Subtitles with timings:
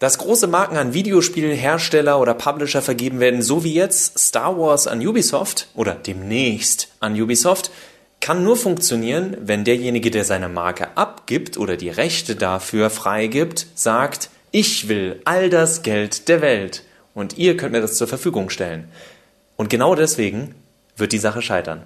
[0.00, 5.06] Dass große Marken an Videospielhersteller oder Publisher vergeben werden, so wie jetzt Star Wars an
[5.06, 7.70] Ubisoft oder demnächst an Ubisoft,
[8.18, 14.30] kann nur funktionieren, wenn derjenige, der seine Marke abgibt oder die Rechte dafür freigibt, sagt,
[14.52, 16.82] ich will all das Geld der Welt
[17.12, 18.88] und ihr könnt mir das zur Verfügung stellen.
[19.56, 20.54] Und genau deswegen
[20.96, 21.82] wird die Sache scheitern.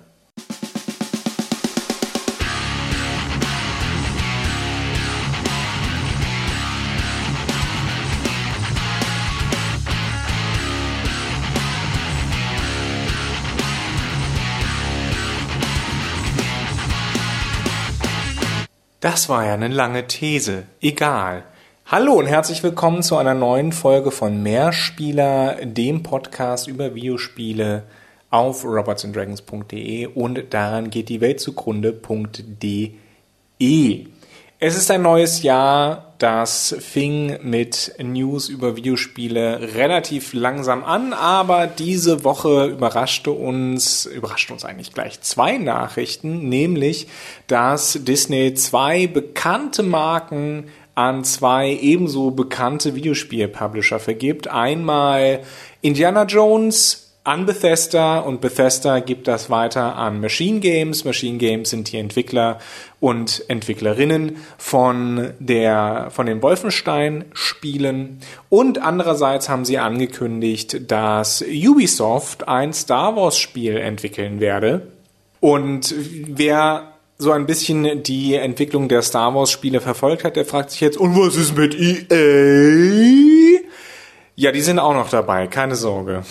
[19.05, 20.63] Das war ja eine lange These.
[20.81, 21.45] Egal.
[21.85, 27.83] Hallo und herzlich willkommen zu einer neuen Folge von Mehrspieler, dem Podcast über Videospiele
[28.31, 32.95] auf robertsanddragons.de und daran geht die Welt zugrunde.de.
[34.67, 41.67] Es ist ein neues Jahr, das fing mit News über Videospiele relativ langsam an, aber
[41.67, 47.09] diese Woche überraschte uns, überraschte uns eigentlich gleich zwei Nachrichten, nämlich,
[47.47, 54.49] dass Disney zwei bekannte Marken an zwei ebenso bekannte Videospiel-Publisher vergibt.
[54.49, 55.43] Einmal
[55.83, 61.07] Indiana Jones an Bethesda und Bethesda gibt das weiter an Machine Games.
[61.07, 62.59] Machine Games sind die Entwickler
[63.01, 68.21] und Entwicklerinnen von der, von den Wolfenstein Spielen.
[68.51, 74.89] Und andererseits haben sie angekündigt, dass Ubisoft ein Star Wars Spiel entwickeln werde.
[75.41, 75.95] Und
[76.29, 80.81] wer so ein bisschen die Entwicklung der Star Wars Spiele verfolgt hat, der fragt sich
[80.83, 83.61] jetzt, und was ist mit EA?
[84.37, 86.23] Ja, die sind auch noch dabei, keine Sorge.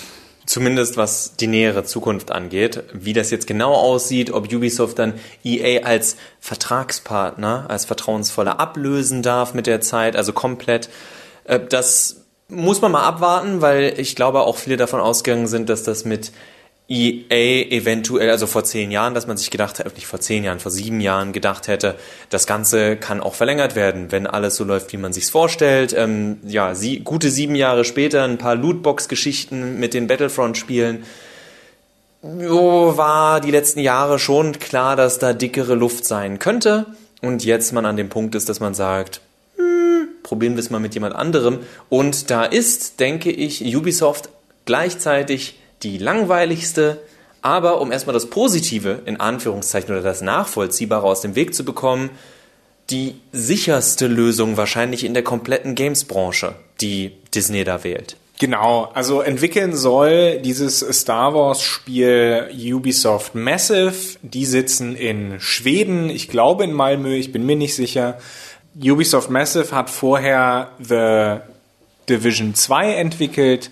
[0.53, 2.83] Zumindest was die nähere Zukunft angeht.
[2.93, 9.55] Wie das jetzt genau aussieht, ob Ubisoft dann EA als Vertragspartner, als vertrauensvoller ablösen darf
[9.55, 10.91] mit der Zeit, also komplett,
[11.45, 15.81] äh, das muss man mal abwarten, weil ich glaube auch viele davon ausgegangen sind, dass
[15.81, 16.31] das mit
[16.89, 20.60] EA eventuell, also vor zehn Jahren, dass man sich gedacht hat, nicht vor zehn Jahren,
[20.60, 21.95] vor sieben Jahren gedacht hätte,
[22.30, 25.95] das Ganze kann auch verlängert werden, wenn alles so läuft, wie man sich's vorstellt.
[25.98, 31.04] Ähm, ja, sie, gute sieben Jahre später ein paar Lootbox-Geschichten mit den Battlefront-Spielen.
[32.22, 36.86] Jo, war die letzten Jahre schon klar, dass da dickere Luft sein könnte.
[37.22, 39.22] Und jetzt man an dem Punkt ist, dass man sagt,
[39.55, 41.60] hm, probieren wir es mal mit jemand anderem.
[41.88, 44.30] Und da ist, denke ich, Ubisoft
[44.66, 47.02] gleichzeitig die langweiligste,
[47.42, 52.10] aber um erstmal das Positive in Anführungszeichen oder das Nachvollziehbare aus dem Weg zu bekommen,
[52.89, 58.17] die sicherste Lösung wahrscheinlich in der kompletten Games-Branche, die Disney da wählt.
[58.39, 64.17] Genau, also entwickeln soll dieses Star Wars Spiel Ubisoft Massive.
[64.22, 68.17] Die sitzen in Schweden, ich glaube in Malmö, ich bin mir nicht sicher.
[68.76, 71.42] Ubisoft Massive hat vorher The
[72.10, 73.70] Division 2 entwickelt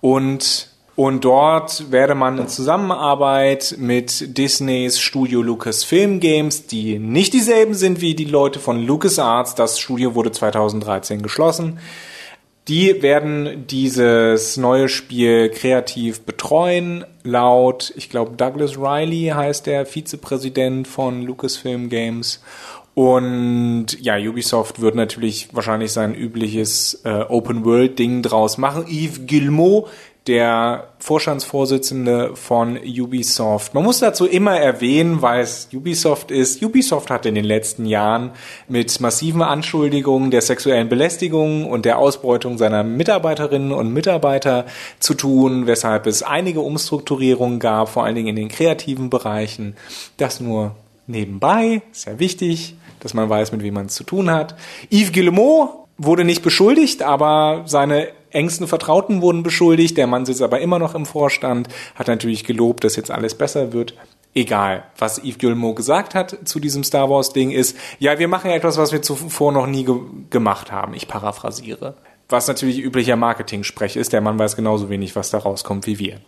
[0.00, 7.74] und und dort werde man in Zusammenarbeit mit Disneys Studio Lucasfilm Games, die nicht dieselben
[7.74, 11.78] sind wie die Leute von LucasArts, das Studio wurde 2013 geschlossen,
[12.68, 17.04] die werden dieses neue Spiel kreativ betreuen.
[17.24, 22.40] Laut, ich glaube, Douglas Riley heißt der Vizepräsident von Lucasfilm Games.
[22.94, 28.84] Und ja, Ubisoft wird natürlich wahrscheinlich sein übliches äh, Open-World-Ding draus machen.
[28.86, 29.88] Yves Guillemot
[30.26, 33.74] der Vorstandsvorsitzende von Ubisoft.
[33.74, 36.62] Man muss dazu immer erwähnen, weil es Ubisoft ist.
[36.62, 38.30] Ubisoft hat in den letzten Jahren
[38.68, 44.66] mit massiven Anschuldigungen der sexuellen Belästigung und der Ausbeutung seiner Mitarbeiterinnen und Mitarbeiter
[45.00, 49.74] zu tun, weshalb es einige Umstrukturierungen gab, vor allen Dingen in den kreativen Bereichen.
[50.18, 50.76] Das nur
[51.08, 54.54] nebenbei, sehr wichtig, dass man weiß, mit wem man es zu tun hat.
[54.88, 59.96] Yves Guillemot wurde nicht beschuldigt, aber seine engsten Vertrauten wurden beschuldigt.
[59.96, 63.72] Der Mann sitzt aber immer noch im Vorstand, hat natürlich gelobt, dass jetzt alles besser
[63.72, 63.94] wird.
[64.34, 68.50] Egal, was Yves Guillemot gesagt hat zu diesem Star Wars Ding ist, ja, wir machen
[68.50, 69.96] ja etwas, was wir zuvor noch nie ge
[70.30, 70.94] gemacht haben.
[70.94, 71.94] Ich paraphrasiere.
[72.30, 74.14] Was natürlich üblicher Marketing-Sprech ist.
[74.14, 76.20] Der Mann weiß genauso wenig, was da rauskommt wie wir.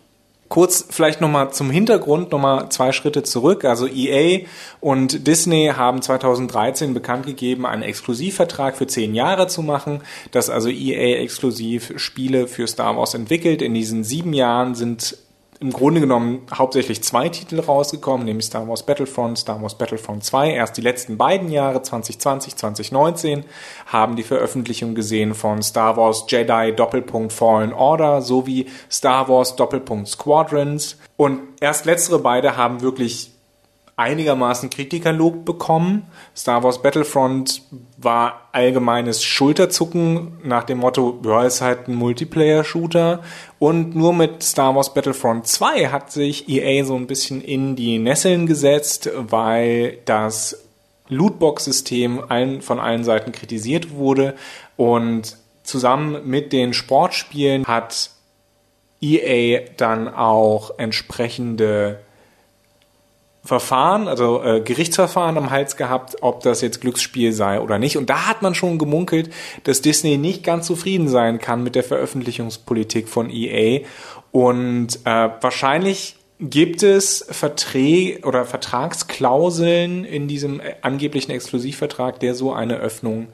[0.55, 3.65] Kurz vielleicht nochmal zum Hintergrund, nochmal zwei Schritte zurück.
[3.65, 4.45] Also EA
[4.79, 10.69] und Disney haben 2013 bekannt gegeben, einen Exklusivvertrag für zehn Jahre zu machen, dass also
[10.69, 13.61] EA exklusiv Spiele für Star Wars entwickelt.
[13.61, 15.17] In diesen sieben Jahren sind
[15.65, 20.51] im Grunde genommen hauptsächlich zwei Titel rausgekommen, nämlich Star Wars Battlefront, Star Wars Battlefront 2.
[20.51, 23.45] Erst die letzten beiden Jahre, 2020, 2019,
[23.87, 30.07] haben die Veröffentlichung gesehen von Star Wars Jedi Doppelpunkt Fallen Order sowie Star Wars Doppelpunkt
[30.07, 30.99] Squadrons.
[31.17, 33.34] Und erst letztere beide haben wirklich
[33.97, 36.07] einigermaßen Kritikerlob bekommen.
[36.35, 37.61] Star Wars Battlefront
[37.97, 43.21] war allgemeines Schulterzucken nach dem Motto, ja, ist halt ein Multiplayer-Shooter.
[43.57, 47.99] Und nur mit Star Wars Battlefront 2 hat sich EA so ein bisschen in die
[47.99, 50.65] Nesseln gesetzt, weil das
[51.07, 54.35] Lootbox-System allen, von allen Seiten kritisiert wurde.
[54.75, 58.09] Und zusammen mit den Sportspielen hat
[59.01, 61.99] EA dann auch entsprechende
[63.45, 67.95] Verfahren, also äh, Gerichtsverfahren am Hals gehabt, ob das jetzt Glücksspiel sei oder nicht.
[67.95, 69.31] Und da hat man schon gemunkelt,
[69.63, 73.85] dass Disney nicht ganz zufrieden sein kann mit der Veröffentlichungspolitik von EA.
[74.31, 82.51] Und äh, wahrscheinlich gibt es Verträge oder Vertragsklauseln in diesem äh, angeblichen Exklusivvertrag, der so
[82.51, 83.27] eine Öffnung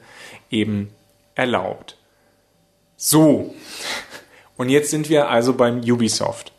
[0.50, 0.90] eben
[1.34, 1.96] erlaubt.
[2.96, 3.54] So.
[4.56, 6.52] Und jetzt sind wir also beim Ubisoft.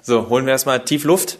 [0.00, 1.38] So, holen wir erstmal tief Luft.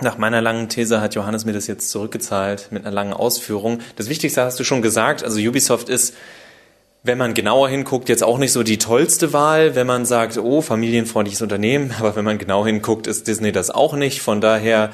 [0.00, 3.78] Nach meiner langen These hat Johannes mir das jetzt zurückgezahlt mit einer langen Ausführung.
[3.96, 5.22] Das Wichtigste hast du schon gesagt.
[5.22, 6.14] Also Ubisoft ist,
[7.04, 10.62] wenn man genauer hinguckt, jetzt auch nicht so die tollste Wahl, wenn man sagt, oh,
[10.62, 11.94] familienfreundliches Unternehmen.
[11.98, 14.20] Aber wenn man genau hinguckt, ist Disney das auch nicht.
[14.20, 14.90] Von daher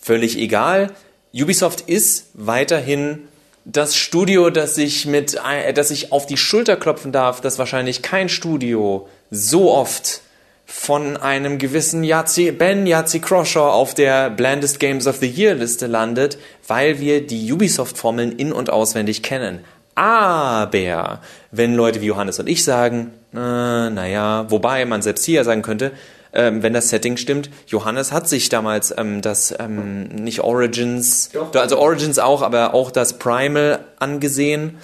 [0.00, 0.92] völlig egal.
[1.34, 3.20] Ubisoft ist weiterhin
[3.64, 5.40] das Studio, das sich mit,
[5.74, 10.20] das ich auf die Schulter klopfen darf, dass wahrscheinlich kein Studio so oft
[10.66, 15.86] von einem gewissen Yazzie, Ben Yazzie Croshaw auf der Blandest Games of the Year Liste
[15.86, 19.60] landet, weil wir die Ubisoft-Formeln in- und auswendig kennen.
[19.94, 21.20] Aber
[21.52, 25.92] wenn Leute wie Johannes und ich sagen, äh, naja, wobei man selbst hier sagen könnte,
[26.34, 31.54] ähm, wenn das Setting stimmt, Johannes hat sich damals ähm, das ähm, nicht Origins, Doch.
[31.54, 34.78] also Origins auch, aber auch das Primal angesehen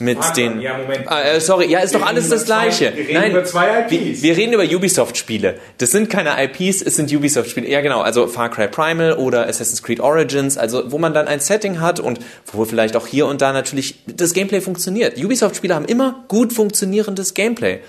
[0.00, 0.60] mit Warte, den.
[0.60, 1.08] Ja, Moment.
[1.08, 2.92] Ah, äh, sorry, ja, ist wir doch alles das Gleiche.
[2.92, 4.22] Zwei, wir reden Nein, über zwei IPs.
[4.22, 5.58] Wir, wir reden über Ubisoft-Spiele.
[5.78, 7.68] Das sind keine IPs, es sind Ubisoft-Spiele.
[7.68, 8.00] Ja, genau.
[8.00, 10.56] Also Far Cry Primal oder Assassin's Creed Origins.
[10.56, 12.20] Also wo man dann ein Setting hat und
[12.52, 15.18] wo vielleicht auch hier und da natürlich das Gameplay funktioniert.
[15.18, 17.80] Ubisoft-Spiele haben immer gut funktionierendes Gameplay.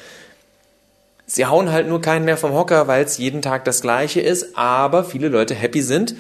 [1.28, 4.58] Sie hauen halt nur keinen mehr vom Hocker, weil es jeden Tag das Gleiche ist.
[4.58, 6.16] Aber viele Leute happy sind,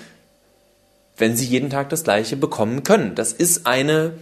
[1.17, 3.15] wenn sie jeden Tag das Gleiche bekommen können.
[3.15, 4.13] Das ist eine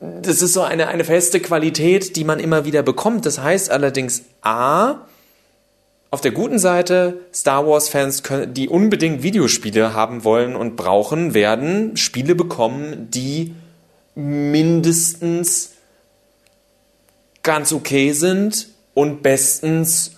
[0.00, 3.26] das ist so eine, eine feste Qualität, die man immer wieder bekommt.
[3.26, 5.06] Das heißt allerdings A,
[6.10, 12.34] auf der guten Seite, Star Wars-Fans, die unbedingt Videospiele haben wollen und brauchen, werden Spiele
[12.34, 13.54] bekommen, die
[14.14, 15.72] mindestens
[17.42, 20.12] ganz okay sind und bestens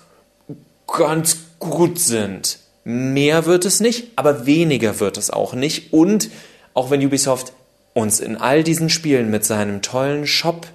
[0.86, 2.58] ganz gut sind.
[2.84, 5.92] Mehr wird es nicht, aber weniger wird es auch nicht.
[5.92, 6.30] Und
[6.72, 7.52] auch wenn Ubisoft
[7.92, 10.66] uns in all diesen Spielen mit seinem tollen Shop,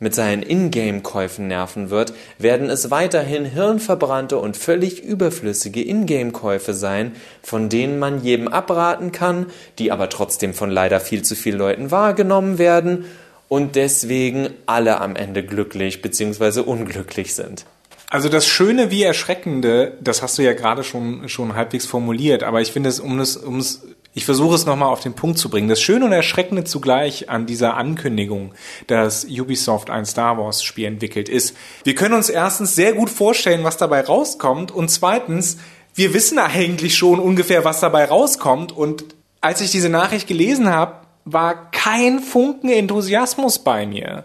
[0.00, 7.12] mit seinen Ingame-Käufen nerven wird, werden es weiterhin hirnverbrannte und völlig überflüssige Ingame-Käufe sein,
[7.42, 9.46] von denen man jedem abraten kann,
[9.78, 13.04] die aber trotzdem von leider viel zu vielen Leuten wahrgenommen werden
[13.48, 16.60] und deswegen alle am Ende glücklich bzw.
[16.60, 17.64] unglücklich sind.
[18.10, 22.60] Also das Schöne wie Erschreckende, das hast du ja gerade schon, schon halbwegs formuliert, aber
[22.60, 23.82] ich finde es, um es, es
[24.14, 25.68] ich versuche es nochmal auf den Punkt zu bringen.
[25.68, 28.54] Das Schöne und Erschreckende zugleich an dieser Ankündigung,
[28.86, 33.64] dass Ubisoft ein Star Wars Spiel entwickelt, ist, wir können uns erstens sehr gut vorstellen,
[33.64, 35.58] was dabei rauskommt und zweitens,
[35.96, 39.04] wir wissen eigentlich schon ungefähr, was dabei rauskommt und
[39.40, 44.24] als ich diese Nachricht gelesen habe, war kein Funken Enthusiasmus bei mir.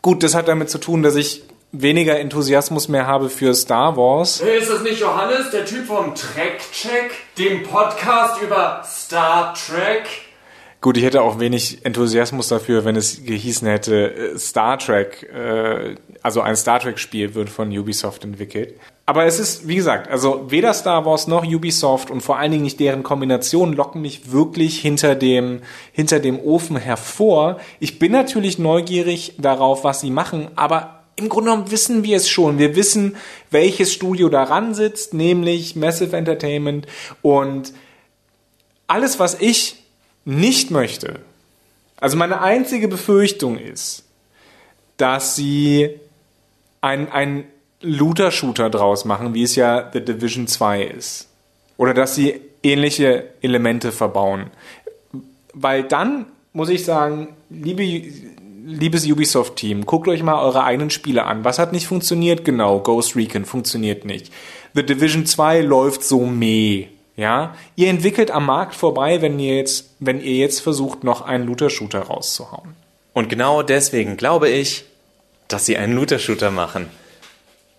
[0.00, 1.42] Gut, das hat damit zu tun, dass ich
[1.72, 4.40] weniger Enthusiasmus mehr habe für Star Wars.
[4.40, 10.06] Ist das nicht Johannes, der Typ vom Trek-Check, dem Podcast über Star Trek?
[10.80, 15.96] Gut, ich hätte auch wenig Enthusiasmus dafür, wenn es gehießen hätte, äh, Star Trek, äh,
[16.22, 18.74] also ein Star Trek-Spiel wird von Ubisoft entwickelt.
[19.04, 22.62] Aber es ist, wie gesagt, also weder Star Wars noch Ubisoft und vor allen Dingen
[22.62, 27.58] nicht deren Kombination locken mich wirklich hinter dem, hinter dem Ofen hervor.
[27.80, 32.28] Ich bin natürlich neugierig darauf, was sie machen, aber im Grunde genommen wissen wir es
[32.28, 32.58] schon.
[32.58, 33.16] Wir wissen,
[33.50, 36.86] welches Studio daran sitzt, nämlich Massive Entertainment.
[37.22, 37.72] Und
[38.86, 39.82] alles, was ich
[40.24, 41.20] nicht möchte,
[41.96, 44.04] also meine einzige Befürchtung ist,
[44.96, 45.98] dass sie
[46.80, 47.44] ein, ein
[47.80, 51.28] Looter-Shooter draus machen, wie es ja The Division 2 ist.
[51.76, 54.50] Oder dass sie ähnliche Elemente verbauen.
[55.52, 57.82] Weil dann muss ich sagen, liebe
[58.68, 61.44] liebes Ubisoft-Team, guckt euch mal eure eigenen Spiele an.
[61.44, 62.44] Was hat nicht funktioniert?
[62.44, 64.32] Genau, Ghost Recon funktioniert nicht.
[64.74, 66.88] The Division 2 läuft so meh.
[67.16, 71.46] Ja, ihr entwickelt am Markt vorbei, wenn ihr jetzt, wenn ihr jetzt versucht, noch einen
[71.46, 72.74] Looter-Shooter rauszuhauen.
[73.12, 74.84] Und genau deswegen glaube ich,
[75.48, 76.86] dass sie einen Looter-Shooter machen.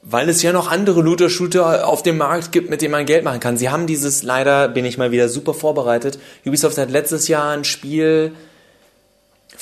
[0.02, 3.40] weil es ja noch andere Looter-Shooter auf dem Markt gibt, mit denen man Geld machen
[3.40, 3.58] kann.
[3.58, 6.20] Sie haben dieses, leider bin ich mal wieder super vorbereitet.
[6.46, 8.34] Ubisoft hat letztes Jahr ein Spiel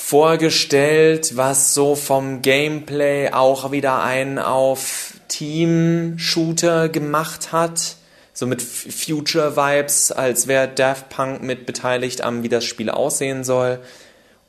[0.08, 7.96] vorgestellt, was so vom Gameplay auch wieder einen auf Team-Shooter gemacht hat.
[8.32, 13.80] So mit Future-Vibes, als wäre Daft Punk mit beteiligt am, wie das Spiel aussehen soll.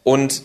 [0.05, 0.43] Und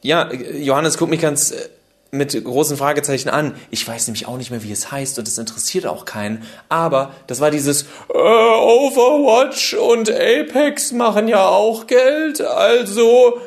[0.00, 1.68] ja, Johannes guckt mich ganz äh,
[2.10, 3.56] mit großen Fragezeichen an.
[3.70, 6.46] Ich weiß nämlich auch nicht mehr, wie es heißt und es interessiert auch keinen.
[6.70, 12.40] Aber das war dieses äh, Overwatch und Apex machen ja auch Geld.
[12.40, 13.38] Also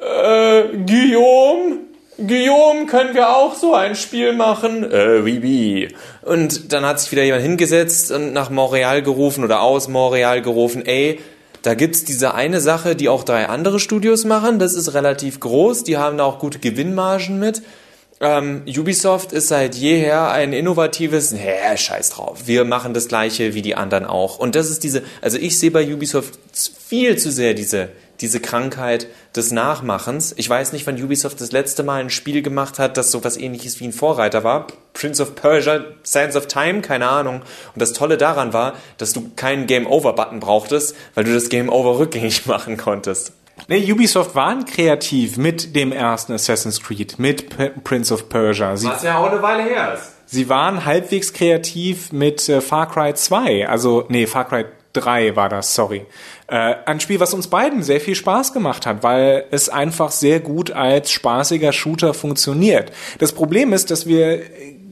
[0.00, 1.78] äh, Guillaume,
[2.16, 4.90] Guillaume, können wir auch so ein Spiel machen?
[4.90, 5.88] Äh, wie, wie.
[6.22, 10.84] Und dann hat sich wieder jemand hingesetzt und nach Montreal gerufen oder aus Montreal gerufen,
[10.84, 11.20] ey,
[11.62, 14.58] da gibt's diese eine Sache, die auch drei andere Studios machen.
[14.58, 15.84] Das ist relativ groß.
[15.84, 17.62] Die haben da auch gute Gewinnmargen mit.
[18.22, 22.42] Ähm, Ubisoft ist seit jeher ein innovatives, hä, scheiß drauf.
[22.46, 24.38] Wir machen das gleiche wie die anderen auch.
[24.38, 27.88] Und das ist diese, also ich sehe bei Ubisoft viel zu sehr diese,
[28.20, 30.34] diese Krankheit des Nachmachens.
[30.36, 33.36] Ich weiß nicht, wann Ubisoft das letzte Mal ein Spiel gemacht hat, das so was
[33.36, 34.66] ähnliches wie ein Vorreiter war.
[34.92, 37.42] Prince of Persia, Sands of Time, keine Ahnung.
[37.74, 41.48] Und das Tolle daran war, dass du keinen Game Over Button brauchtest, weil du das
[41.48, 43.32] Game Over rückgängig machen konntest.
[43.68, 48.76] Nee, Ubisoft waren kreativ mit dem ersten Assassin's Creed, mit P Prince of Persia.
[48.76, 50.12] Sie, Was ja auch eine Weile her ist.
[50.26, 55.48] Sie waren halbwegs kreativ mit äh, Far Cry 2, also nee, Far Cry 3 war
[55.48, 56.06] das, sorry.
[56.48, 60.40] Äh, ein Spiel, was uns beiden sehr viel Spaß gemacht hat, weil es einfach sehr
[60.40, 62.90] gut als spaßiger Shooter funktioniert.
[63.18, 64.42] Das Problem ist, dass wir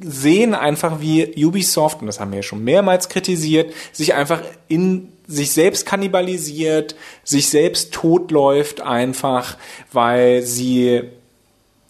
[0.01, 5.13] sehen einfach, wie Ubisoft, und das haben wir ja schon mehrmals kritisiert, sich einfach in
[5.27, 9.59] sich selbst kannibalisiert, sich selbst totläuft einfach,
[9.93, 11.03] weil sie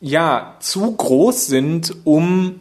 [0.00, 2.60] ja zu groß sind, um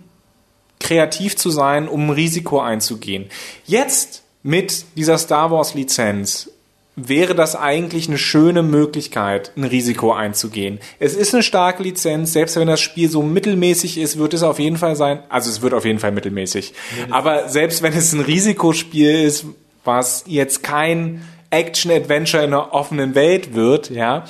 [0.79, 3.25] kreativ zu sein, um Risiko einzugehen.
[3.65, 6.49] Jetzt mit dieser Star Wars Lizenz
[6.97, 10.79] wäre das eigentlich eine schöne Möglichkeit, ein Risiko einzugehen.
[10.99, 14.57] Es ist eine starke Lizenz, selbst wenn das Spiel so mittelmäßig ist, wird es auf
[14.57, 16.73] jeden Fall sein, also es wird auf jeden Fall mittelmäßig.
[17.11, 19.45] Aber selbst wenn es ein Risikospiel ist,
[19.83, 24.25] was jetzt kein Action-Adventure in einer offenen Welt wird, ja,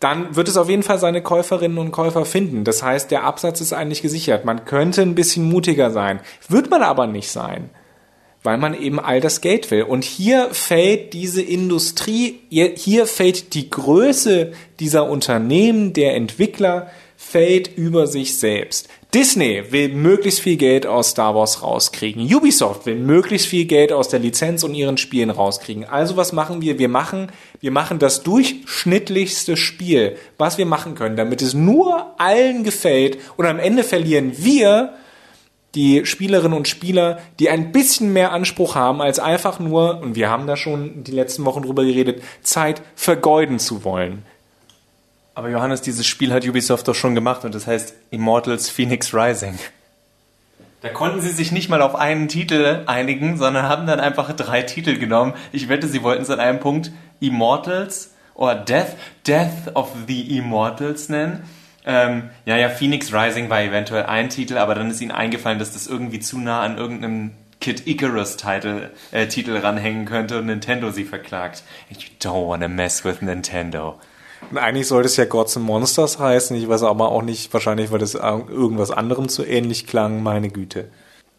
[0.00, 2.64] dann wird es auf jeden Fall seine Käuferinnen und Käufer finden.
[2.64, 4.44] Das heißt, der Absatz ist eigentlich gesichert.
[4.44, 6.20] Man könnte ein bisschen mutiger sein.
[6.48, 7.68] Wird man aber nicht sein
[8.42, 9.82] weil man eben all das Geld will.
[9.82, 18.06] Und hier fällt diese Industrie, hier fällt die Größe dieser Unternehmen, der Entwickler, fällt über
[18.06, 18.88] sich selbst.
[19.12, 22.22] Disney will möglichst viel Geld aus Star Wars rauskriegen.
[22.22, 25.84] Ubisoft will möglichst viel Geld aus der Lizenz und ihren Spielen rauskriegen.
[25.84, 26.78] Also was machen wir?
[26.78, 32.64] Wir machen, wir machen das durchschnittlichste Spiel, was wir machen können, damit es nur allen
[32.64, 34.92] gefällt und am Ende verlieren wir
[35.74, 40.30] die Spielerinnen und Spieler, die ein bisschen mehr Anspruch haben, als einfach nur, und wir
[40.30, 44.24] haben da schon die letzten Wochen drüber geredet, Zeit vergeuden zu wollen.
[45.34, 49.58] Aber Johannes, dieses Spiel hat Ubisoft doch schon gemacht und das heißt Immortals Phoenix Rising.
[50.80, 54.62] Da konnten sie sich nicht mal auf einen Titel einigen, sondern haben dann einfach drei
[54.62, 55.34] Titel genommen.
[55.52, 58.96] Ich wette, sie wollten es an einem Punkt Immortals oder Death,
[59.26, 61.42] Death of the Immortals nennen
[61.88, 65.72] ähm, ja, ja, Phoenix Rising war eventuell ein Titel, aber dann ist ihnen eingefallen, dass
[65.72, 67.30] das irgendwie zu nah an irgendeinem
[67.60, 71.62] Kid Icarus Titel, äh, Titel ranhängen könnte und Nintendo sie verklagt.
[71.88, 73.98] You don't wanna mess with Nintendo.
[74.50, 76.54] Und eigentlich sollte es ja Gods and Monsters heißen.
[76.56, 80.22] Ich weiß aber auch nicht, wahrscheinlich, weil das irgendwas anderem zu ähnlich klang.
[80.22, 80.90] Meine Güte.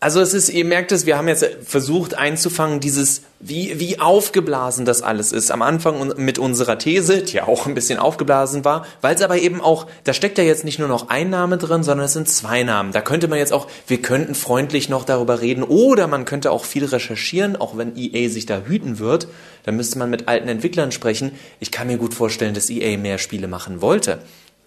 [0.02, 4.86] Also es ist, ihr merkt es, wir haben jetzt versucht einzufangen, dieses, wie, wie aufgeblasen
[4.86, 5.52] das alles ist.
[5.52, 9.40] Am Anfang mit unserer These, die ja auch ein bisschen aufgeblasen war, weil es aber
[9.40, 12.30] eben auch, da steckt ja jetzt nicht nur noch ein Name drin, sondern es sind
[12.30, 12.94] zwei Namen.
[12.94, 16.64] Da könnte man jetzt auch, wir könnten freundlich noch darüber reden oder man könnte auch
[16.64, 19.28] viel recherchieren, auch wenn EA sich da hüten wird.
[19.64, 21.34] Dann müsste man mit alten Entwicklern sprechen.
[21.60, 24.20] Ich kann mir gut vorstellen, dass EA mehr Spiele machen wollte.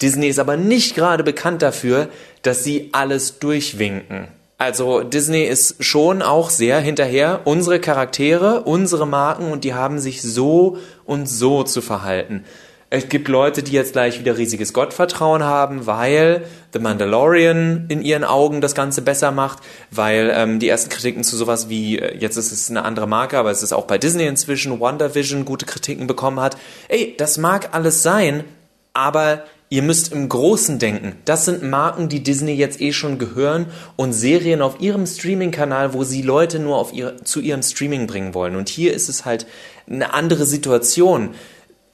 [0.03, 2.11] Disney ist aber nicht gerade bekannt dafür,
[2.43, 4.29] dass sie alles durchwinken.
[4.63, 10.23] Also Disney ist schon auch sehr hinterher, unsere Charaktere, unsere Marken und die haben sich
[10.23, 12.45] so und so zu verhalten.
[12.89, 18.23] Es gibt Leute, die jetzt gleich wieder riesiges Gottvertrauen haben, weil The Mandalorian in ihren
[18.23, 19.59] Augen das Ganze besser macht,
[19.91, 23.39] weil ähm, die ersten Kritiken zu sowas wie, äh, jetzt ist es eine andere Marke,
[23.39, 26.57] aber es ist auch bei Disney inzwischen, WandaVision gute Kritiken bekommen hat.
[26.87, 28.45] Ey, das mag alles sein,
[28.93, 31.15] aber Ihr müsst im Großen denken.
[31.25, 36.05] Das sind Marken, die Disney jetzt eh schon gehören und Serien auf ihrem Streaming-Kanal, wo
[36.05, 38.57] sie Leute nur auf ihr, zu ihrem Streaming bringen wollen.
[38.57, 39.47] Und hier ist es halt
[39.89, 41.31] eine andere Situation.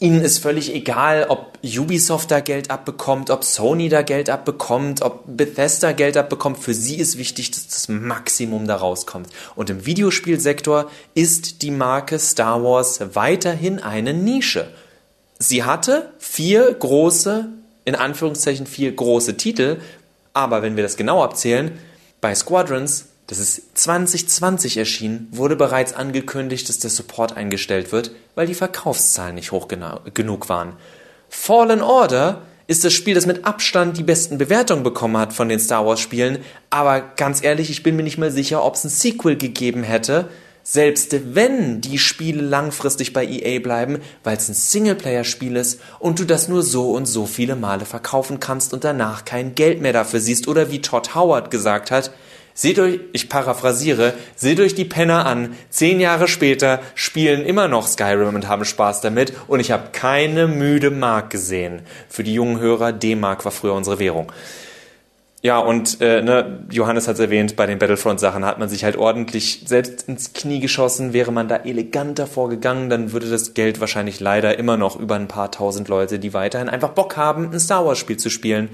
[0.00, 5.23] Ihnen ist völlig egal, ob Ubisoft da Geld abbekommt, ob Sony da Geld abbekommt, ob
[5.28, 6.58] Bethesda Geld abbekommt.
[6.58, 9.28] Für sie ist wichtig, dass das Maximum da rauskommt.
[9.54, 14.68] Und im Videospielsektor ist die Marke Star Wars weiterhin eine Nische.
[15.38, 17.50] Sie hatte vier große,
[17.88, 19.78] in Anführungszeichen vier große Titel,
[20.35, 21.73] aber wenn wir das genau abzählen,
[22.21, 28.47] bei Squadrons das ist 2020 erschienen, wurde bereits angekündigt, dass der Support eingestellt wird, weil
[28.47, 30.73] die Verkaufszahlen nicht hoch genug waren.
[31.28, 35.61] Fallen Order ist das Spiel, das mit Abstand die besten Bewertungen bekommen hat von den
[35.61, 36.38] Star Wars Spielen,
[36.71, 40.30] aber ganz ehrlich, ich bin mir nicht mal sicher, ob es ein Sequel gegeben hätte,
[40.71, 46.25] selbst wenn die Spiele langfristig bei EA bleiben, weil es ein Singleplayer-Spiel ist und du
[46.25, 50.21] das nur so und so viele Male verkaufen kannst und danach kein Geld mehr dafür
[50.21, 52.13] siehst oder wie Todd Howard gesagt hat,
[52.53, 55.57] Seht euch, ich paraphrasiere, seht euch die Penner an.
[55.71, 60.49] Zehn Jahre später spielen immer noch Skyrim und haben Spaß damit und ich habe keine
[60.49, 61.83] müde Mark gesehen.
[62.09, 64.33] Für die jungen Hörer, D-Mark war früher unsere Währung.
[65.40, 68.97] Ja, und äh, ne, Johannes hat es erwähnt, bei den Battlefront-Sachen hat man sich halt
[68.97, 71.12] ordentlich selbst ins Knie geschossen.
[71.12, 75.28] Wäre man da eleganter vorgegangen, dann würde das Geld wahrscheinlich leider immer noch über ein
[75.28, 78.71] paar tausend Leute, die weiterhin einfach Bock haben, ein Star Wars-Spiel zu spielen,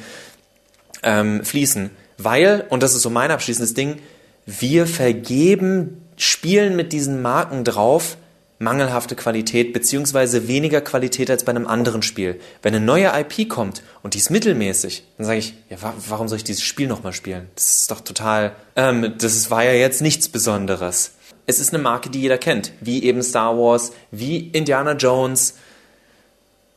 [1.02, 1.90] ähm, fließen.
[2.16, 3.99] Weil, und das ist so mein abschließendes Ding,
[4.47, 8.16] wir vergeben Spielen mit diesen Marken drauf
[8.64, 12.40] mangelhafte Qualität beziehungsweise weniger Qualität als bei einem anderen Spiel.
[12.62, 16.26] Wenn eine neue IP kommt und die ist mittelmäßig, dann sage ich, ja, wa warum
[16.26, 17.49] soll ich dieses Spiel nochmal spielen?
[17.54, 21.12] Das ist doch total, ähm, das war ja jetzt nichts Besonderes.
[21.47, 25.54] Es ist eine Marke, die jeder kennt, wie eben Star Wars, wie Indiana Jones,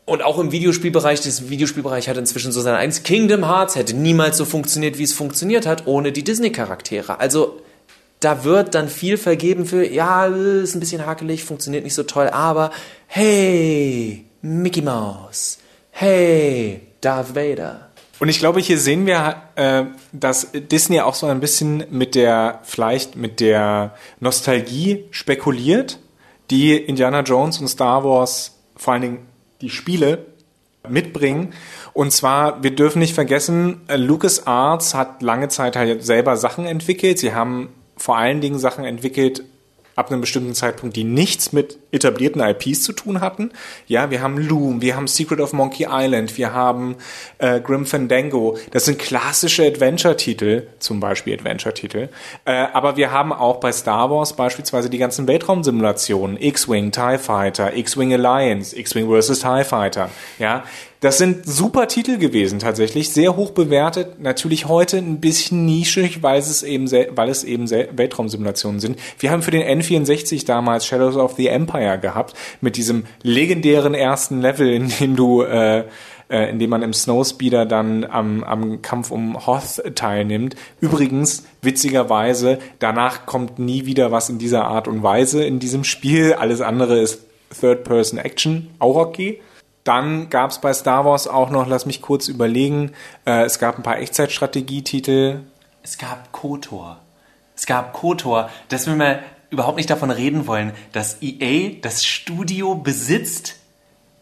[0.07, 4.37] und auch im Videospielbereich, das Videospielbereich hat inzwischen so sein eigenes Kingdom Hearts, hätte niemals
[4.37, 7.19] so funktioniert, wie es funktioniert hat, ohne die Disney-Charaktere.
[7.19, 7.59] Also
[8.19, 12.29] da wird dann viel vergeben für, ja, ist ein bisschen hakelig, funktioniert nicht so toll,
[12.29, 12.71] aber
[13.07, 15.59] hey, Mickey Mouse,
[15.91, 17.89] hey, Darth Vader.
[18.19, 22.61] Und ich glaube, hier sehen wir, äh, dass Disney auch so ein bisschen mit der,
[22.63, 25.99] vielleicht mit der Nostalgie spekuliert,
[26.49, 29.27] die Indiana Jones und Star Wars vor allen Dingen
[29.61, 30.25] die Spiele
[30.87, 31.53] mitbringen.
[31.93, 37.19] Und zwar, wir dürfen nicht vergessen, LucasArts hat lange Zeit halt selber Sachen entwickelt.
[37.19, 39.43] Sie haben vor allen Dingen Sachen entwickelt,
[39.97, 43.51] ab einem bestimmten Zeitpunkt, die nichts mit etablierten IPs zu tun hatten.
[43.87, 46.97] Ja, wir haben Loom, wir haben Secret of Monkey Island, wir haben
[47.39, 48.59] äh, Grim Fandango.
[48.69, 52.09] Das sind klassische Adventure-Titel, zum Beispiel Adventure-Titel.
[52.45, 57.75] Äh, aber wir haben auch bei Star Wars beispielsweise die ganzen Weltraumsimulationen, X-Wing, TIE Fighter,
[57.75, 59.39] X-Wing Alliance, X-Wing vs.
[59.39, 60.11] TIE Fighter.
[60.37, 60.63] Ja,
[60.99, 64.19] das sind super Titel gewesen tatsächlich, sehr hoch bewertet.
[64.19, 68.99] Natürlich heute ein bisschen nischig, weil es eben, weil es eben Weltraumsimulationen sind.
[69.19, 74.41] Wir haben für den N64 damals Shadows of the Empire gehabt mit diesem legendären ersten
[74.41, 75.83] Level, in dem du äh,
[76.29, 80.55] äh, in dem man im Snowspeeder dann am, am Kampf um Hoth teilnimmt.
[80.81, 86.33] Übrigens, witzigerweise, danach kommt nie wieder was in dieser Art und Weise in diesem Spiel.
[86.33, 87.21] Alles andere ist
[87.59, 89.39] Third-Person-Action, auch okay.
[89.87, 92.91] Dann gab es bei Star Wars auch noch, lass mich kurz überlegen,
[93.25, 95.43] äh, es gab ein paar Echtzeitstrategietitel.
[95.81, 96.99] Es gab KOTOR.
[97.55, 102.75] Es gab KOTOR, dass wir mal überhaupt nicht davon reden wollen, dass EA das Studio
[102.75, 103.55] besitzt,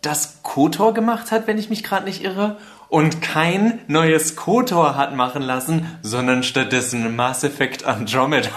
[0.01, 5.15] das KOTOR gemacht hat, wenn ich mich gerade nicht irre, und kein neues KOTOR hat
[5.15, 8.49] machen lassen, sondern stattdessen Mass Effect Andromeda.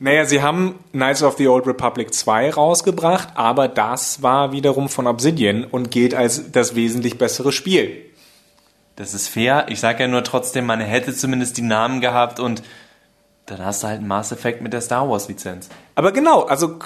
[0.00, 5.08] Naja, sie haben Knights of the Old Republic 2 rausgebracht, aber das war wiederum von
[5.08, 8.04] Obsidian und gilt als das wesentlich bessere Spiel.
[8.94, 9.66] Das ist fair.
[9.68, 12.62] Ich sage ja nur trotzdem, man hätte zumindest die Namen gehabt und
[13.46, 15.68] dann hast du halt einen Mass Effect mit der Star Wars Lizenz.
[15.96, 16.78] Aber genau, also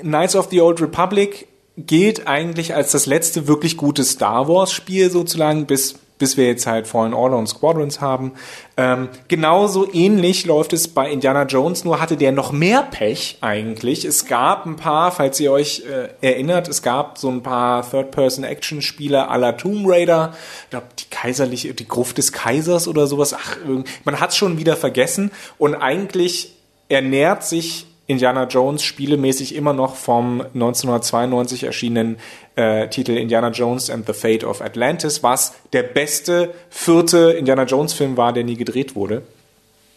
[0.00, 5.10] Knights of the Old Republic gilt eigentlich als das letzte wirklich gute Star Wars Spiel
[5.10, 8.32] sozusagen, bis bis wir jetzt halt Fallen Order und Squadrons haben.
[8.76, 14.04] Ähm, genauso ähnlich läuft es bei Indiana Jones, nur hatte der noch mehr Pech eigentlich.
[14.04, 19.30] Es gab ein paar, falls ihr euch äh, erinnert, es gab so ein paar Third-Person-Action-Spiele
[19.30, 20.34] à la Tomb Raider.
[20.64, 23.34] Ich glaube, die kaiserliche, die Gruft des Kaisers oder sowas.
[23.34, 23.56] Ach,
[24.04, 25.30] man hat es schon wieder vergessen.
[25.58, 26.54] Und eigentlich
[26.88, 32.18] ernährt sich Indiana Jones spielemäßig immer noch vom 1992 erschienenen
[32.56, 37.92] äh, Titel Indiana Jones and the Fate of Atlantis, was der beste vierte Indiana Jones
[37.92, 39.22] Film war, der nie gedreht wurde.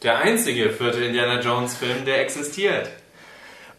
[0.04, 2.90] Der einzige vierte Indiana Jones Film, der existiert.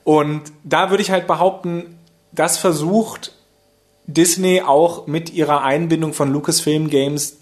[0.05, 1.99] Und da würde ich halt behaupten,
[2.33, 3.33] das versucht
[4.07, 7.38] Disney auch mit ihrer Einbindung von Lucasfilm Games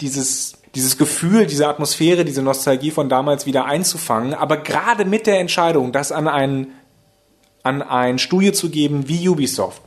[0.00, 4.34] dieses dieses Gefühl, diese Atmosphäre, diese Nostalgie von damals wieder einzufangen.
[4.34, 6.68] Aber gerade mit der Entscheidung, das an ein,
[7.62, 9.82] an ein Studio zu geben wie Ubisoft,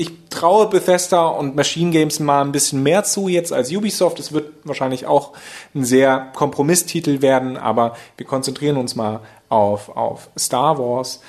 [0.00, 4.20] ich traue Bethesda und Machine Games mal ein bisschen mehr zu jetzt als Ubisoft.
[4.20, 5.32] Es wird wahrscheinlich auch
[5.74, 11.20] ein sehr Kompromisstitel werden, aber wir konzentrieren uns mal auf, auf Star Wars.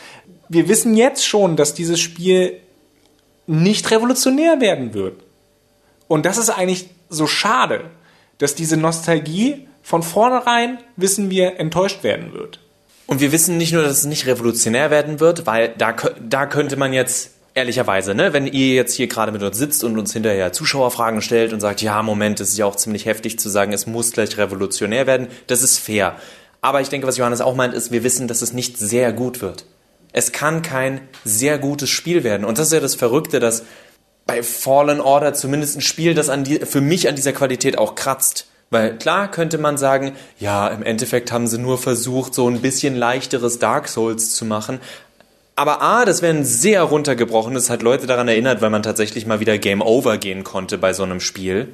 [0.50, 2.60] Wir wissen jetzt schon, dass dieses Spiel
[3.48, 5.20] nicht revolutionär werden wird.
[6.08, 7.86] Und das ist eigentlich so schade,
[8.38, 12.60] dass diese Nostalgie von vornherein, wissen wir, enttäuscht werden wird.
[13.08, 16.78] Und wir wissen nicht nur, dass es nicht revolutionär werden wird, weil da, da könnte
[16.78, 20.52] man jetzt ehrlicherweise, ne, wenn ihr jetzt hier gerade mit uns sitzt und uns hinterher
[20.52, 23.86] Zuschauerfragen stellt und sagt, ja, Moment, es ist ja auch ziemlich heftig zu sagen, es
[23.86, 26.16] muss gleich revolutionär werden, das ist fair.
[26.62, 29.42] Aber ich denke, was Johannes auch meint, ist, wir wissen, dass es nicht sehr gut
[29.42, 29.66] wird.
[30.12, 32.46] Es kann kein sehr gutes Spiel werden.
[32.46, 33.64] Und das ist ja das Verrückte, dass
[34.26, 37.96] bei Fallen Order zumindest ein Spiel, das an die, für mich an dieser Qualität auch
[37.96, 38.48] kratzt.
[38.72, 42.96] Weil klar könnte man sagen, ja, im Endeffekt haben sie nur versucht, so ein bisschen
[42.96, 44.80] leichteres Dark Souls zu machen.
[45.60, 49.42] Aber A, das wäre ein sehr runtergebrochenes, hat Leute daran erinnert, weil man tatsächlich mal
[49.42, 51.68] wieder Game Over gehen konnte bei so einem Spiel.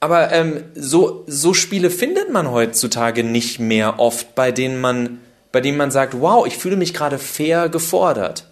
[0.00, 5.18] Aber ähm, so, so Spiele findet man heutzutage nicht mehr oft, bei denen man,
[5.52, 8.46] bei denen man sagt, wow, ich fühle mich gerade fair gefordert.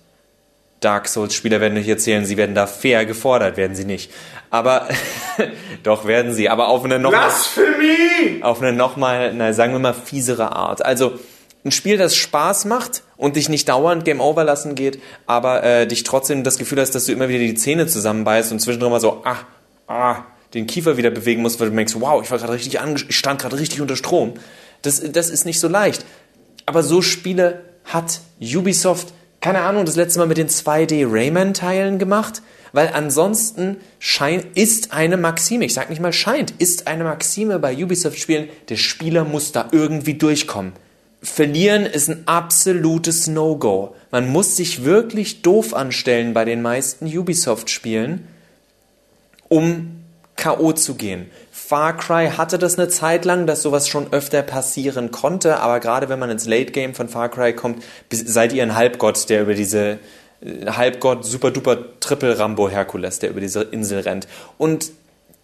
[0.81, 4.13] Dark Souls-Spieler werden euch erzählen, sie werden da fair gefordert, werden sie nicht.
[4.51, 4.89] Aber
[5.85, 7.31] doch werden sie, aber auf eine nochmal
[8.43, 10.85] auf eine nochmal, na, sagen wir mal fiesere Art.
[10.85, 11.19] Also
[11.67, 15.87] ein Spiel, das Spaß macht und dich nicht dauernd Game Over lassen geht, aber äh,
[15.87, 19.01] dich trotzdem das Gefühl hast, dass du immer wieder die Zähne zusammenbeißt und zwischendrin mal
[19.01, 19.39] so ah
[19.89, 20.25] ah
[20.55, 23.41] den Kiefer wieder bewegen musst, weil du denkst, wow, ich war gerade richtig ich stand
[23.41, 24.35] gerade richtig unter Strom.
[24.83, 26.05] Das, das ist nicht so leicht.
[26.65, 29.09] Aber so Spiele hat Ubisoft,
[29.41, 35.17] keine Ahnung, das letzte Mal mit den 2D Rayman-Teilen gemacht, weil ansonsten scheint, ist eine
[35.17, 39.69] Maxime, ich sag nicht mal scheint, ist eine Maxime bei Ubisoft-Spielen, der Spieler muss da
[39.73, 40.73] irgendwie durchkommen.
[41.23, 43.95] Verlieren ist ein absolutes No-Go.
[44.11, 48.29] Man muss sich wirklich doof anstellen bei den meisten Ubisoft-Spielen,
[49.49, 50.05] um
[50.37, 50.73] K.O.
[50.73, 51.31] zu gehen.
[51.51, 56.09] Far Cry hatte das eine Zeit lang, dass sowas schon öfter passieren konnte, aber gerade
[56.09, 59.55] wenn man ins Late Game von Far Cry kommt, seid ihr ein Halbgott, der über
[59.55, 59.99] diese
[60.43, 64.29] äh, Halbgott super duper Triple Rambo Herkules, der über diese Insel rennt.
[64.59, 64.93] Und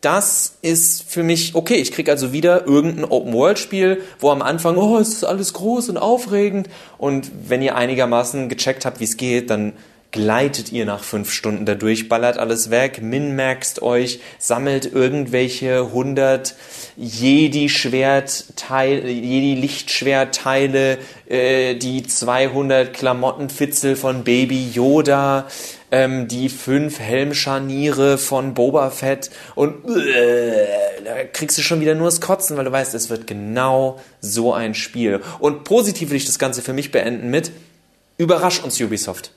[0.02, 1.76] das ist für mich okay.
[1.76, 5.96] Ich krieg also wieder irgendein Open-World-Spiel, wo am Anfang, oh, es ist alles groß und
[5.96, 6.68] aufregend.
[6.98, 9.74] Und wenn ihr einigermaßen gecheckt habt, wie es geht, dann
[10.10, 16.56] gleitet ihr nach fünf Stunden dadurch, ballert alles weg, minmaxt euch, sammelt irgendwelche 100
[16.96, 25.46] Jedi-Schwertteile, Jedi-Lichtschwertteile, äh, die 200 Klamottenfitzel von Baby Yoda,
[25.92, 30.66] ähm, die fünf Helmscharniere von Boba Fett und äh,
[31.04, 34.54] da kriegst du schon wieder nur das Kotzen, weil du weißt, es wird genau so
[34.54, 35.20] ein Spiel.
[35.38, 37.52] Und positiv will ich das Ganze für mich beenden mit,
[38.16, 39.32] überrasch uns Ubisoft.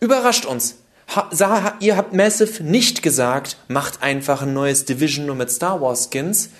[0.00, 0.76] Überrascht uns.
[1.14, 6.08] Ha, ihr habt Massive nicht gesagt, macht einfach ein neues Division nur mit Star Wars
[6.10, 6.50] Skins.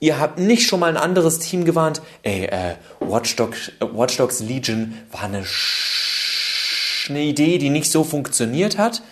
[0.00, 2.02] Ihr habt nicht schon mal ein anderes Team gewarnt.
[2.22, 6.05] Ey, äh, Watch, Dogs, äh, Watch Dogs Legion war eine, Sch
[7.14, 9.02] Idee, die nicht so funktioniert hat.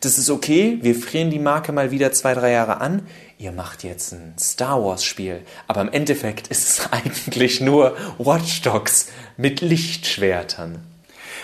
[0.00, 3.02] Das ist okay, wir frieren die Marke mal wieder zwei, drei Jahre an.
[3.38, 8.62] Ihr macht jetzt ein Star Wars Spiel, aber im Endeffekt ist es eigentlich nur Watch
[8.62, 10.78] Dogs mit Lichtschwertern.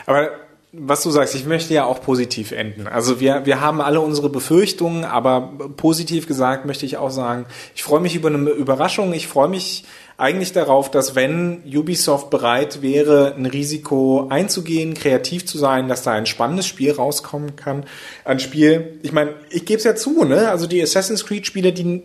[0.06, 0.30] Aber
[0.78, 2.86] was du sagst, ich möchte ja auch positiv enden.
[2.86, 7.82] Also wir, wir haben alle unsere Befürchtungen, aber positiv gesagt möchte ich auch sagen, ich
[7.82, 9.12] freue mich über eine Überraschung.
[9.12, 9.84] Ich freue mich
[10.18, 16.12] eigentlich darauf, dass wenn Ubisoft bereit wäre, ein Risiko einzugehen, kreativ zu sein, dass da
[16.12, 17.84] ein spannendes Spiel rauskommen kann.
[18.24, 20.50] Ein Spiel, ich meine, ich gebe es ja zu, ne?
[20.50, 22.02] Also die Assassin's Creed Spiele, die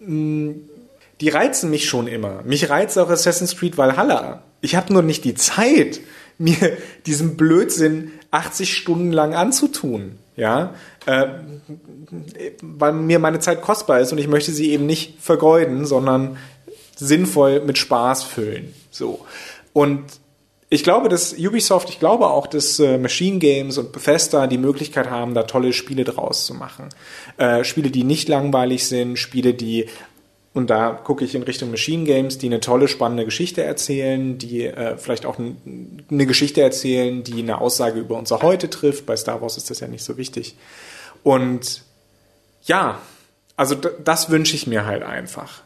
[0.00, 0.50] mm,
[1.20, 2.42] die reizen mich schon immer.
[2.44, 4.42] Mich reizt auch Assassin's Creed Valhalla.
[4.60, 6.00] Ich habe nur nicht die Zeit
[6.38, 10.18] mir diesen Blödsinn 80 Stunden lang anzutun.
[10.36, 10.74] Ja,
[11.06, 11.28] äh,
[12.60, 16.36] weil mir meine Zeit kostbar ist und ich möchte sie eben nicht vergeuden, sondern
[16.94, 18.74] sinnvoll mit Spaß füllen.
[18.90, 19.24] So.
[19.72, 20.04] Und
[20.68, 25.08] ich glaube, dass Ubisoft, ich glaube auch, dass äh, Machine Games und Bethesda die Möglichkeit
[25.08, 26.88] haben, da tolle Spiele draus zu machen.
[27.36, 29.86] Äh, Spiele, die nicht langweilig sind, Spiele, die
[30.56, 34.64] und da gucke ich in Richtung Machine Games, die eine tolle, spannende Geschichte erzählen, die
[34.64, 39.04] äh, vielleicht auch eine Geschichte erzählen, die eine Aussage über unser Heute trifft.
[39.04, 40.56] Bei Star Wars ist das ja nicht so wichtig.
[41.22, 41.82] Und
[42.62, 43.02] ja,
[43.58, 45.60] also das wünsche ich mir halt einfach.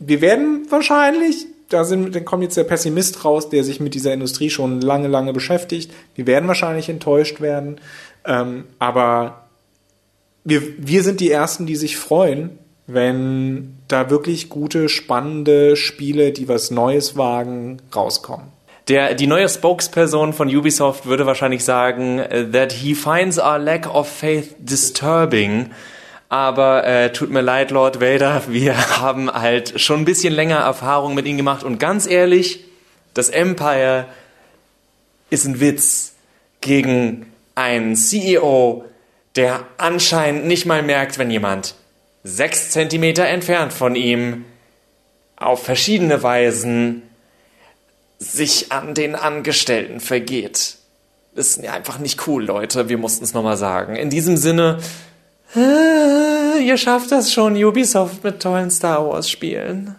[0.00, 4.12] Wir werden wahrscheinlich, da sind, dann kommt jetzt der Pessimist raus, der sich mit dieser
[4.12, 5.92] Industrie schon lange, lange beschäftigt.
[6.16, 7.80] Wir werden wahrscheinlich enttäuscht werden.
[8.24, 9.48] Ähm, aber
[10.42, 12.58] wir, wir sind die Ersten, die sich freuen,
[12.92, 18.46] wenn da wirklich gute, spannende Spiele, die was Neues wagen, rauskommen.
[18.88, 23.92] Der, die neue Spokesperson von Ubisoft würde wahrscheinlich sagen, äh, that he finds our lack
[23.92, 25.70] of faith disturbing.
[26.28, 31.14] Aber äh, tut mir leid, Lord Vader, wir haben halt schon ein bisschen länger Erfahrung
[31.14, 31.64] mit ihm gemacht.
[31.64, 32.64] Und ganz ehrlich,
[33.14, 34.06] das Empire
[35.30, 36.14] ist ein Witz
[36.60, 38.84] gegen einen CEO,
[39.36, 41.74] der anscheinend nicht mal merkt, wenn jemand
[42.22, 44.44] sechs Zentimeter entfernt von ihm
[45.36, 47.02] auf verschiedene Weisen
[48.18, 50.76] sich an den Angestellten vergeht.
[51.34, 52.88] Ist einfach nicht cool, Leute.
[52.88, 53.96] Wir mussten es nochmal sagen.
[53.96, 54.78] In diesem Sinne,
[55.56, 59.96] äh, ihr schafft das schon, Ubisoft mit tollen Star Wars Spielen.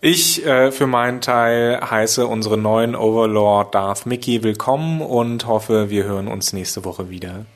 [0.00, 6.04] Ich äh, für meinen Teil heiße unseren neuen Overlord Darth Mickey willkommen und hoffe, wir
[6.04, 7.46] hören uns nächste Woche wieder.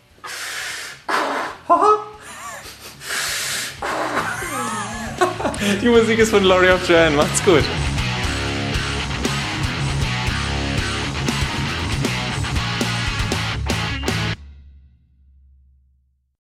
[5.83, 7.16] Die Musik ist von Laurie of Jan.
[7.16, 7.64] Macht's gut.